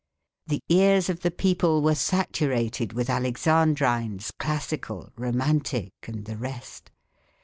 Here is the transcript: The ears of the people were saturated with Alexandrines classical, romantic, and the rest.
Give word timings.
The 0.47 0.63
ears 0.67 1.09
of 1.11 1.19
the 1.19 1.29
people 1.29 1.83
were 1.83 1.93
saturated 1.93 2.91
with 2.93 3.07
Alexandrines 3.07 4.31
classical, 4.39 5.11
romantic, 5.15 5.93
and 6.07 6.25
the 6.25 6.37
rest. 6.37 6.89